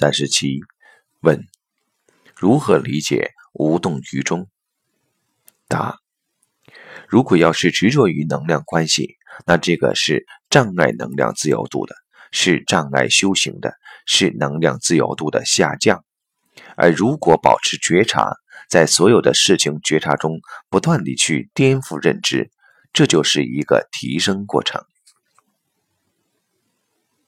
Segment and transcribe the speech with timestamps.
[0.00, 0.60] 三十七
[1.22, 1.44] 问
[2.36, 4.46] 如何理解无动于衷？
[5.66, 5.98] 答
[7.08, 11.96] 如果要是执着于能量关系那这个是障碍能量自由度的
[12.30, 13.74] 是障碍修行的
[14.06, 16.04] 是能量自由度的下降。
[16.76, 18.36] 而如果保持觉察
[18.70, 20.38] 在所有的事情觉察中
[20.68, 22.52] 不断地去颠覆认知
[22.92, 24.80] 这就是一个提升过程。